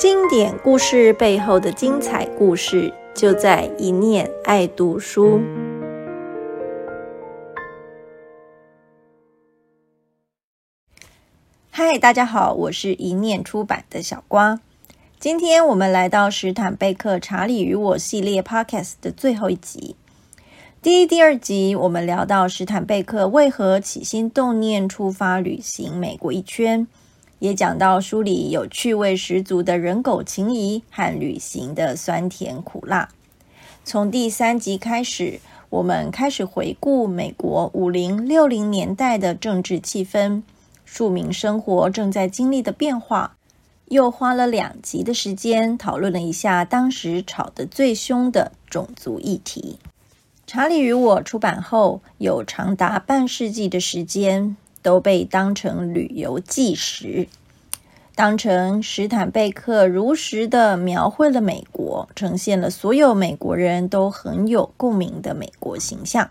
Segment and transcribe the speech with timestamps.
[0.00, 5.42] 经典故事背后的精彩故事，就在一念爱读书。
[11.70, 14.62] 嗨，大家好，我是一念出版的小瓜。
[15.18, 19.96] 今天我们来到史坦贝克《查理与我》系列 Podcast 的最后一集。
[20.80, 26.86] 第一、第二集，我们聊到史坦贝克为何起心动念出发旅行美国一圈。
[27.40, 33.08] 也讲到书里有趣味十足的人狗情谊和旅行的酸甜苦辣。
[33.82, 35.40] 从第三集开始，
[35.70, 40.42] 我们开始回顾美国五零六零年代的政治气氛，
[40.84, 43.36] 庶民生活正在经历的变化。
[43.86, 49.78] 又花了两集的时间讨论了一下当时吵得最凶的种族议题。
[50.46, 54.56] 《查理与我》出版后，有长达半世纪的时间。
[54.82, 57.28] 都被当成旅游纪实，
[58.14, 66.30] 当成史坦贝克如实的描绘了美国，呈现了所有美国人都很有共鸣的美国形象。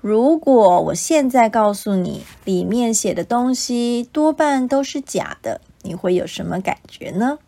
[0.00, 7.38] 如果我现在告诉你里面写的东西多半都是假的，你会有什么感觉呢？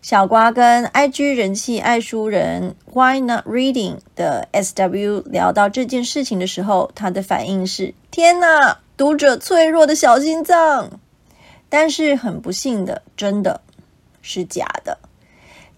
[0.00, 8.78] 小瓜跟 IG 人气爱书人 Why Not Reading 的 SW 聊到这件事情的时候，他的反应是：天哪！
[9.00, 11.00] 读者脆弱的小心脏，
[11.70, 13.62] 但是很不幸的，真的
[14.20, 14.98] 是假的。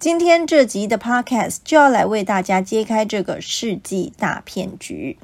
[0.01, 5.17] 今天这集的 Podcast 就要来为大家揭开这个世纪大骗局。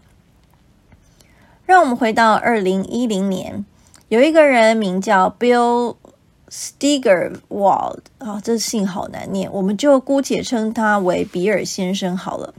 [1.67, 3.67] 让我们回到二零一零年，
[4.07, 5.97] 有一个人名叫 Bill
[6.49, 12.55] Steigerwald 啊，这姓好难念，我们就姑且称他为比尔先生好了。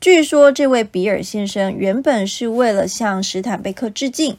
[0.00, 4.38] 据说这位比尔先生原本是为了向史坦贝克致敬。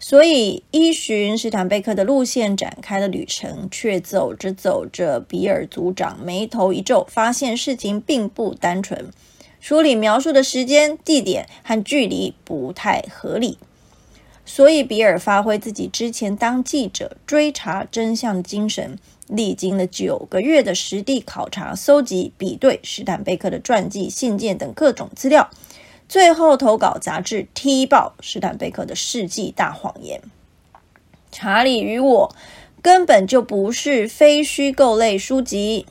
[0.00, 9.10] 所以，依循史坦贝克的路线展开的旅程，却走着走着，比尔组长眉头一皱，发现事情并不单纯。
[9.60, 13.58] 书里描述的时间、地点和距离不太合理，
[14.46, 25.50] 所以比尔发挥自己之前当记者追查真相的精神，历经了九个月的实地考察、搜集、比对史坦贝克的传记、信件等各种资料。
[26.08, 30.22] 最后投稿杂志踢爆史坦贝克的世纪大谎言。
[31.30, 32.34] 查理与我
[32.80, 35.86] 根本就不是非虚构类书籍，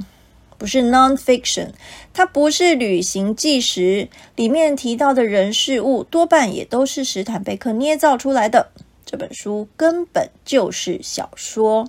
[0.57, 1.69] 不是 nonfiction，
[2.13, 8.71] 它不是旅行纪实，里面提到的人事物多半也都是史坦贝克捏造出来的。
[9.05, 11.87] 这本书根本就是小说。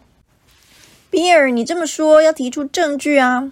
[1.11, 3.51] 比尔，你这么说要提出证据啊？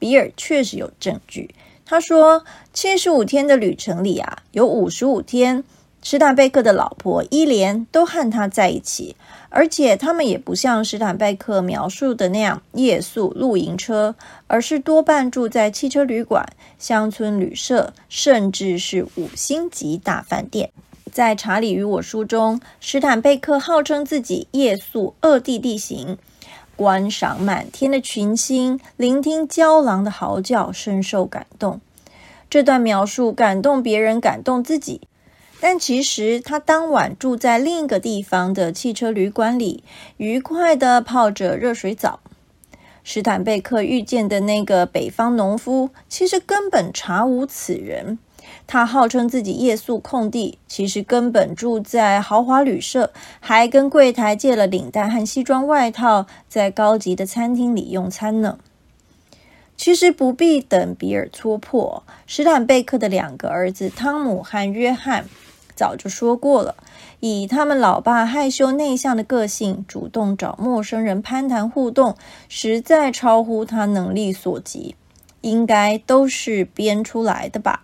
[0.00, 1.54] 比尔确实有证据。
[1.94, 2.42] 他说
[2.74, 5.62] ：“七十五天的旅程里啊，有五十五天，
[6.02, 9.14] 史坦贝克的老婆伊莲都和他在一起，
[9.48, 14.16] 而且他们也不像史坦贝克描述的那样夜宿露营车，
[14.48, 16.44] 而是多半住在汽车旅馆、
[16.80, 20.72] 乡村旅社，甚至是五星级大饭店。
[21.12, 26.18] 在《查理与我》书中，史坦贝克号称自己夜宿二地地形。”
[26.76, 31.80] 观赏满天的群星，聆听郊狼的嚎叫，深受感动。
[32.50, 35.02] 这段描述感动别人，感动自己。
[35.60, 39.82] 但其实他当晚住在另一个地方的汽车旅馆里，
[40.18, 42.20] 愉快地泡着热水澡。
[43.02, 48.18] 史坦贝克遇见的那个北方农夫，其实根本查无此人。
[48.66, 58.58] 他号称自己夜宿空地，其实根本住在豪华旅社，还跟柜台借了领带和西装外套，在高级的餐厅里用餐呢。
[59.76, 65.24] 其实不必等比尔戳破，史坦贝克的两个儿子汤姆和约翰
[65.74, 66.76] 早就说过了：
[67.18, 72.16] 以他们老爸害羞内向的个性，主动找陌生人攀谈互动，
[72.48, 74.94] 实在超乎他能力所及，
[75.40, 77.82] 应该都是编出来的吧。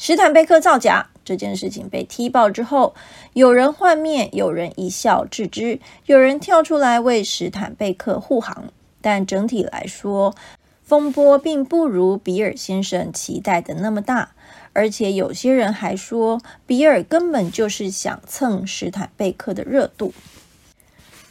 [0.00, 2.94] 史坦贝克造假这件事情被踢爆之后，
[3.32, 8.66] 有人幻灭，有人一笑置之，有人跳出来为史坦贝克护航。
[9.00, 10.36] 但整体来说，
[10.84, 14.30] 风波并不如比尔先生期待的那么大。
[14.72, 20.14] 而且有些人还说，比尔根本就是想蹭史坦贝克的热度。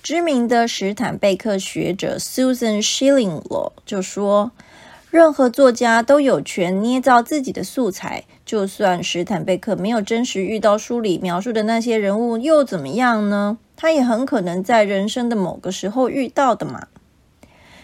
[0.03, 4.51] 知名的史坦贝克学者 Susan Shillinglaw 就说。
[5.17, 13.57] 任何作家都有权捏造自己的素材，就算史坦贝克没有真实遇到书里描述的那些人物，又怎么样呢？
[13.75, 16.85] 他也很可能在人生的某个时候遇到的嘛。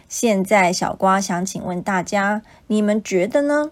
[0.08, 3.72] 现在小瓜想请问大家，你们觉得呢？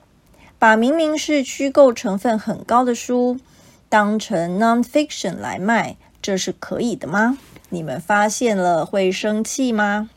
[0.58, 3.40] 把明明是虚构成分很高的书
[3.88, 7.38] 当成 nonfiction 来卖，这是可以的吗？
[7.70, 10.10] 你们发现了会生气吗？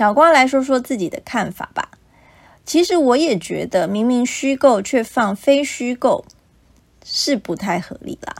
[0.00, 1.90] 小瓜来说说自己的看法吧。
[2.64, 6.24] 其实我也觉得，明明虚构却放非虚构，
[7.04, 8.36] 是不太合理啦。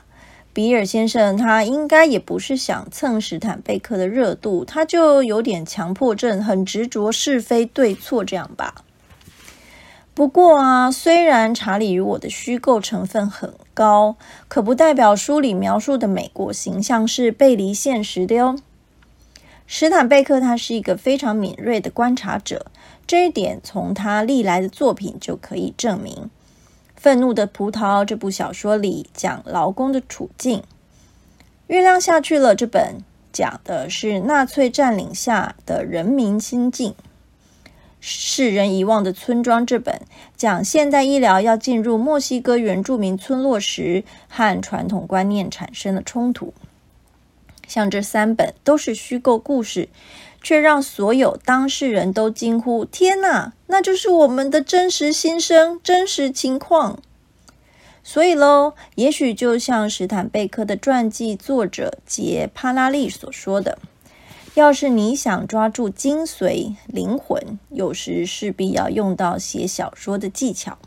[0.55, 8.77] 比尔先生他应该也不是想蹭史坦贝克的热度，他就有点强迫症，很执着是非对错这样吧。
[10.15, 14.17] 不过啊，虽然查理与我的虚构成分很高，
[14.49, 18.57] 可不代表书里描述的美国形象是背离现实的哟。
[19.73, 22.67] 史坦贝克他是一个非常敏锐的观察者，
[23.07, 26.13] 这一点从他历来的作品就可以证明。
[26.97, 30.59] 《愤怒的葡萄》这部小说里讲劳工的处境，
[31.69, 32.97] 《月亮下去了》这本
[33.33, 36.91] 讲的是纳粹占领下的人民心境，
[38.01, 40.03] 《世人遗忘的村庄》这本
[40.37, 46.53] 讲现代医疗要进入墨西哥原住民村落时和传统观念产生了冲突。
[47.71, 49.89] 像这三本都是虚构故事。
[50.43, 56.99] 却让所有当事人都惊呼：“天哪，那就是我们的真实心声、真实情况。”
[58.03, 63.79] 所以喽，也许就像史坦贝克的传记作者杰帕拉利所说的
[64.57, 70.79] ：“要是你想抓住精髓、灵魂，有时势必要用到写小说的技巧。”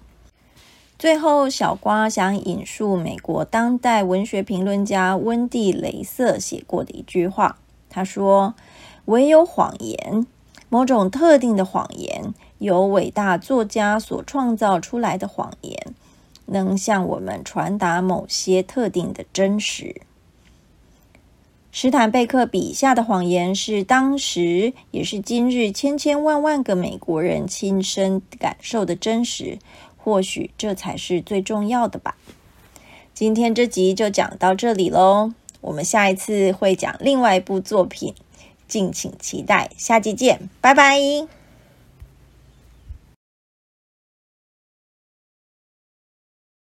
[1.03, 7.57] 最后，小瓜想引述美国当代文学评论家温蒂·雷瑟写过的一句话，
[7.89, 8.55] 他说。
[9.03, 10.25] 唯有谎言，
[10.69, 15.94] 某种特定的谎言，由伟大作家所创造出来的谎言，
[16.45, 20.03] 能向我们传达某些特定的真实。
[21.75, 29.57] 史坦贝克笔下的谎言是当时也是今日千千万万个美国人亲身感受的真实，
[30.03, 32.17] 或许这才是最重要的吧。
[33.13, 38.13] 今天这集就讲到这里喽，我们下一次会讲另外一部作品。
[38.67, 41.43] 敬请期待，下集见，拜拜。